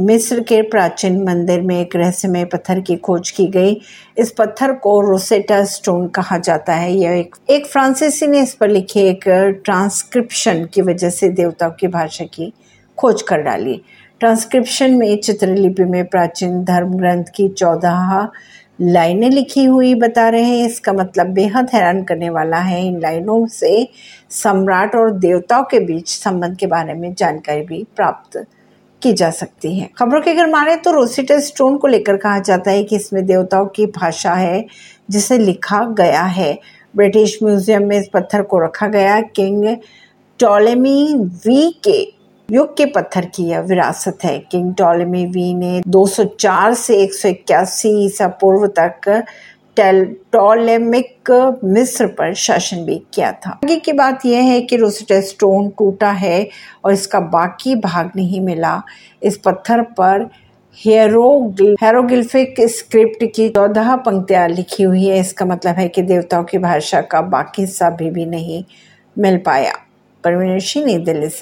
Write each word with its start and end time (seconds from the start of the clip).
मिस्र 0.00 0.40
के 0.40 0.60
प्राचीन 0.62 1.22
मंदिर 1.22 1.60
में 1.60 1.80
एक 1.80 1.96
रहस्यमय 1.96 2.44
पत्थर 2.44 2.80
की 2.80 2.96
खोज 2.96 3.30
की 3.30 3.46
गई। 3.46 3.80
इस 4.18 4.30
पत्थर 4.30 4.72
को 4.72 5.00
रोसेटा 5.00 5.64
स्टोन 5.64 6.06
कहा 6.08 6.38
जाता 6.38 6.74
है। 6.74 6.92
यह 6.92 7.10
एक 7.10 7.36
एक 7.50 7.66
फ्रांसीसी 7.66 8.26
ने 8.26 8.40
इस 8.40 8.54
पर 8.54 8.68
लिखे 8.68 9.08
एक 9.08 9.24
ट्रांसक्रिप्शन 9.64 10.64
की 10.64 10.82
वजह 10.82 11.10
से 11.10 11.28
देवताओं 11.28 11.70
की 11.70 11.88
भाषा 11.88 12.24
की 12.24 12.52
खोज 12.98 13.22
कर 13.22 13.42
डाली। 13.42 13.80
ट्रांसक्रिप्शन 14.20 14.94
में 14.94 15.16
चित्रलिपि 15.20 15.84
में 15.84 16.04
प्राचीन 16.06 16.62
धर्म 16.64 16.94
ग्रंथ 16.94 17.24
की 17.34 17.48
चौदह 17.48 18.28
लाइनें 18.80 19.28
लिखी 19.30 19.64
हुई 19.64 19.94
बता 19.94 20.28
रहे 20.28 20.42
हैं। 20.42 20.66
इसका 20.66 20.92
मतलब 20.92 21.26
बेहद 21.26 21.68
हैरान 21.74 22.02
करने 22.02 22.30
वाला 22.30 22.58
है। 22.58 22.86
इन 22.86 23.00
लाइनों 23.00 23.46
से 23.46 23.88
सम्राट 24.30 24.94
और 24.96 25.10
देवताओं 25.10 25.64
के 25.64 25.80
बीच 25.80 26.08
संबंध 26.08 26.56
के 26.56 26.66
बारे 26.66 26.94
में 26.94 27.14
जानकारी 27.14 27.62
भी 27.62 27.86
प्राप्त 27.96 28.44
की 29.02 29.12
जा 29.12 29.30
सकती 29.30 29.78
है। 29.78 29.88
खबरों 29.98 30.20
के 30.20 30.30
अगर 30.30 30.46
माने 30.46 30.76
तो 30.76 30.90
रोसिटा 30.90 31.38
स्टोन 31.40 31.76
को 31.76 31.86
लेकर 31.86 32.16
कहा 32.16 32.38
जाता 32.38 32.70
है 32.70 32.82
कि 32.84 32.96
इसमें 32.96 33.24
देवताओं 33.26 33.66
की 33.66 33.86
भाषा 33.92 34.34
है, 34.34 34.64
जिसे 35.10 35.38
लिखा 35.38 35.84
गया 35.98 36.22
है। 36.22 36.58
ब्रिटिश 36.94 37.38
म्यूज़ियम 37.42 37.86
में 37.86 37.98
इस 37.98 38.08
पत्थर 38.14 38.42
को 38.42 38.58
रखा 38.58 38.86
गया। 38.88 39.20
किंग 39.20 39.76
टॉलेमी 40.40 41.14
वी 41.46 41.70
के 41.84 42.00
युग 42.48 42.76
के 42.76 42.84
पत्थर 42.86 43.24
की 43.26 43.42
यह 43.44 43.60
विरासत 43.60 44.24
है। 44.24 44.38
किंग 44.50 44.74
टॉलेमी 44.74 45.24
वी 45.26 45.52
ने 45.54 45.80
204 45.88 46.74
से 46.74 46.96
एक 47.02 47.14
सौ 47.14 47.28
इक्यासी 47.28 47.90
ईसा 48.04 48.28
पूर्व 48.40 48.66
तक 48.78 49.08
टॉलेमिक 50.32 51.30
मिस्र 51.64 52.06
पर 52.06 52.34
शासन 52.34 52.84
भी 52.84 53.02
किया 53.14 53.32
था। 53.32 53.50
आगे 53.50 53.76
की 53.76 53.92
बात 53.92 54.26
यह 54.26 54.42
है 54.42 54.60
कि 54.60 54.76
रोसिटा 54.76 55.20
स्टोन 55.20 55.68
टूटा 55.68 56.10
है 56.10 56.48
और 56.84 56.92
इसका 56.92 57.20
बाकी 57.20 57.74
भाग 57.74 58.10
नहीं 58.16 58.40
मिला। 58.40 58.82
इस 59.22 59.36
पत्थर 59.36 59.82
पर 59.82 60.30
हेरोगिल्फिक 60.78 62.54
स्क्रिप्ट 62.60 63.24
की 63.36 63.48
चौदह 63.48 63.96
पंक्तियाँ 63.96 64.48
लिखी 64.48 64.82
हुई 64.82 65.06
है। 65.06 65.18
इसका 65.18 65.46
मतलब 65.46 65.76
है 65.76 65.88
कि 65.88 66.02
देवताओं 66.02 66.44
की 66.44 66.58
भाषा 66.58 67.00
का 67.00 67.20
बाकी 67.20 67.62
हिस्सा 67.62 67.90
भी, 67.90 68.10
भी 68.10 68.26
नहीं 68.26 68.64
मिल 69.18 69.38
पाया। 69.38 69.72
सिंह 70.24 70.86
नई 70.86 70.98
दिल्ली 70.98 71.28
से। 71.28 71.38